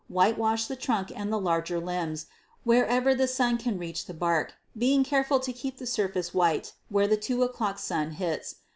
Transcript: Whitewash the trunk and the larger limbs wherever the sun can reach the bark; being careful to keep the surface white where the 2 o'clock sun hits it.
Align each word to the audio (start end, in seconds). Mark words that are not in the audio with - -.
Whitewash 0.07 0.65
the 0.65 0.75
trunk 0.75 1.11
and 1.15 1.31
the 1.31 1.39
larger 1.39 1.79
limbs 1.79 2.25
wherever 2.63 3.13
the 3.13 3.27
sun 3.27 3.59
can 3.59 3.77
reach 3.77 4.07
the 4.07 4.15
bark; 4.15 4.55
being 4.75 5.03
careful 5.03 5.39
to 5.39 5.53
keep 5.53 5.77
the 5.77 5.85
surface 5.85 6.33
white 6.33 6.73
where 6.89 7.07
the 7.07 7.17
2 7.17 7.43
o'clock 7.43 7.77
sun 7.77 8.09
hits 8.13 8.53
it. 8.53 8.57